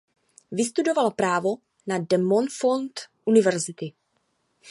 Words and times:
Vystudoval 0.59 1.09
právo 1.19 1.51
na 1.89 1.97
De 2.09 2.17
Montfort 2.29 2.95
University. 3.33 3.89